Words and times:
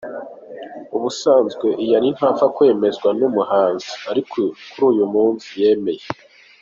Ubusanzwe 0.95 1.67
Ian 1.85 2.05
ntapfa 2.15 2.45
kwemezwa 2.55 3.09
n’umuhanzi 3.19 3.89
ariko 4.11 4.39
kuri 4.69 4.83
uyu 4.91 5.05
munsi 5.13 5.47
yemeye. 5.61 6.05